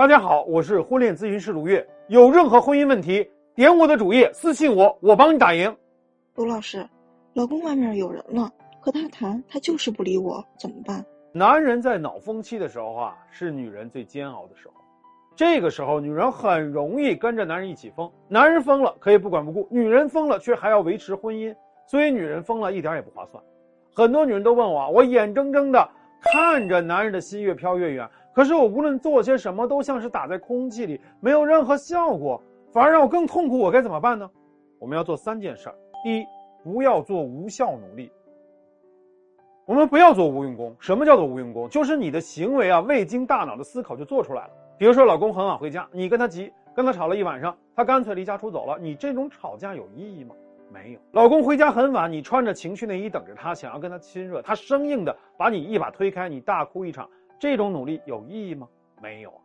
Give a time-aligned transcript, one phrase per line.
[0.00, 1.86] 大家好，我是婚恋咨询师卢月。
[2.08, 5.76] 有任何婚姻问题，点我的主页私信我，我帮你打赢。
[6.36, 6.88] 卢老师，
[7.34, 8.50] 老公外面有人了，
[8.80, 11.04] 和他谈，他就是不理我，怎么办？
[11.32, 14.74] 男人在脑风期的时候啊，是女人最煎熬的时候。
[15.36, 18.10] 这个时候，女人很容易跟着男人一起疯。
[18.26, 21.54] 男人疯了可以不管不顾，女人疯了却还要维持婚姻，
[21.86, 23.44] 所以女人疯了一点也不划算。
[23.94, 25.86] 很多女人都问我，我眼睁睁的
[26.22, 32.40] 看着男人的心越飘越远，可是我无论做些什么都像是打在空气里，没有任何效果，
[32.72, 33.58] 反而让我更痛苦。
[33.58, 34.30] 我该怎么办呢？
[34.78, 36.26] 我们要做三件事儿：第一，
[36.62, 38.10] 不要做无效努力。
[39.66, 40.74] 我们不要做无用功。
[40.80, 41.68] 什么叫做无用功？
[41.68, 44.50] 就是你的行为啊，未经大脑的思考就做出来了。
[44.78, 48.78] 比如说，老公很晚回家，你跟他急，跟他吵了一晚上，他干脆离家出走了。
[48.80, 50.34] 你这种吵架有意义吗？
[50.72, 50.98] 没有。
[51.12, 57.08] 老公回家很晚，你穿着情趣内衣等着他，想要跟他亲热，他生硬的把你一把推开，你大哭一场。
[57.40, 58.68] 这种努力有意义吗？
[59.02, 59.40] 没有啊。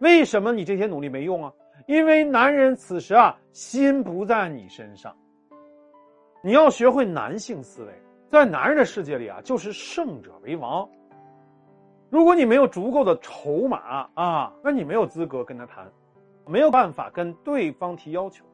[0.00, 1.52] 为什么你这些努力没用啊？
[1.86, 5.16] 因为男人此时啊，心不在你身上。
[6.42, 7.92] 你要学会男性思维。
[8.28, 10.88] 在男人的世界里啊，就是胜者为王。
[12.10, 15.86] 如果你没有足够的筹码啊，那你没有资格跟他谈，
[16.46, 18.44] 没有办法跟对方提要求。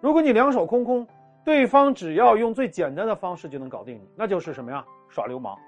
[0.00, 1.06] 如果你两手空空，
[1.44, 4.84] 对方只要用最简单的方式就能搞定你，那就是什么呀？
[5.08, 5.58] 耍流氓。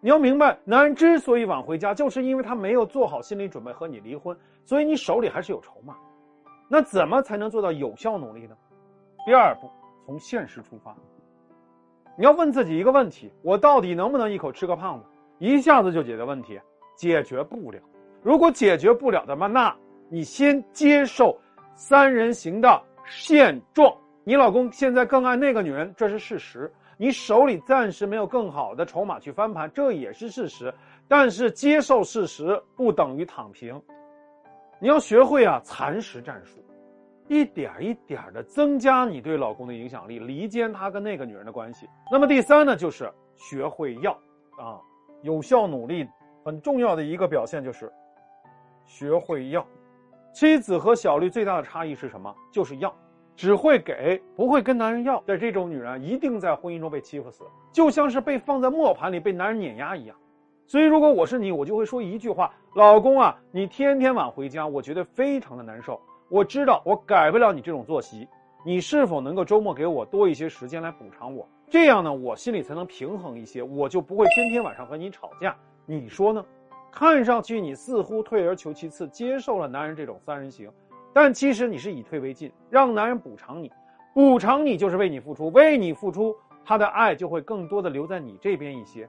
[0.00, 5.96] 你要明白，男人之所以晚回家，就是因为他没有做好心理准备和你离婚，所以你手里还是有筹码。
[6.68, 8.56] 那怎么才能做到有效努力呢？
[9.24, 9.70] 第二步，
[10.04, 10.94] 从现实出发。
[12.16, 15.06] 你要问自己一个问题：我到底能不能一口吃个胖子？
[15.38, 16.60] 一下子就解决问题？
[16.96, 17.78] 解决不了。
[18.22, 19.74] 如果解决不了的话，那
[20.08, 21.38] 你先接受
[21.74, 23.94] 三人行的现状。
[24.24, 26.72] 你老公现在更爱那个女人，这是事实。
[26.96, 30.72] 你手里暂时没有更好的筹码去翻盘，这也是事实。
[31.06, 33.80] 但是接受事实不等于躺平。
[34.80, 36.62] 你要学会啊，蚕食战术。
[37.28, 41.88] 一点一点的增加你对老公的影响力，离间他跟那个女人的关系。
[42.10, 44.12] 那么第三呢，就是学会要
[44.56, 44.80] 啊，
[45.22, 46.08] 有效努力
[46.44, 47.92] 很重要的一个表现就是
[48.84, 49.66] 学会要。
[50.32, 52.32] 妻子和小绿最大的差异是什么？
[52.52, 52.94] 就是要，
[53.36, 55.20] 只会给，不会跟男人要。
[55.20, 60.16] 的这种女人一定在婚姻中被欺负死，就像是被放在磨盘里被男人碾压一样。
[60.66, 66.00] 所以如果我是你，我就会说一句话：老公啊，你天天晚回家，我觉得非常的难受。
[66.28, 68.26] 我知道我改不了你这种作息，
[68.64, 71.46] 你是否能够周末给我多一些时间来补偿我？
[71.68, 75.54] 这样呢，我心里才能平衡一些，我就不会天天晚上和你吵架。
[75.84, 76.44] 你说呢？
[76.90, 80.70] 看上去你似乎退而求其次，接受了男人这种三人行，
[81.16, 83.72] 但其实你是以退为进，让男人补偿你，
[84.12, 89.08] 补偿你就是为你付出，为你付出，他的爱就会更多的留在你这边一些。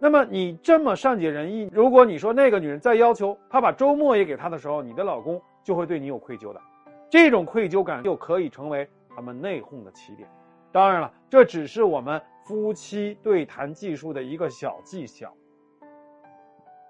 [0.00, 5.38] 那么你这么善解人意，如果你说那个女人再要求他把周末也给他的时候，你的老公。
[5.62, 6.60] 就会对你有愧疚的，
[7.08, 10.28] 这种愧疚感就可以成为他们内讧的起点。
[10.70, 15.34] 当然了，这只是我们夫妻对谈技术的一个小技巧。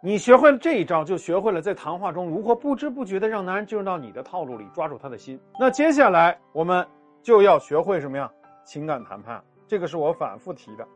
[0.06, 5.40] 你学会了这一招，就学会了在谈话中如何不知不觉的让男人进入到你的套路里，抓住他的心。
[5.58, 6.86] 那接下来我们
[7.22, 8.30] 就要学会什么呀？
[8.66, 10.86] 情感谈判，这个是我反复提的。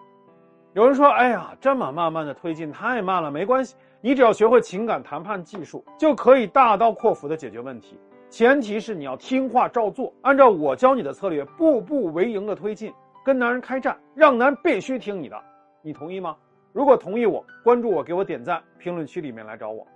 [0.74, 3.76] 有人说：“哎呀，这么慢慢的推进太慢了。”没关系。
[4.02, 7.98] 你只要学会情感谈判技术，就可以大刀阔斧的解决问题。
[8.28, 12.92] 前提是你要听话照做，按照我教你的策略，步步为营的推进，
[13.24, 15.42] 跟男人开战，让男人必须听你的。
[15.80, 16.36] 你同意吗？
[16.72, 19.86] 如果同意，我关注我，给我点赞，评论区里面来找我。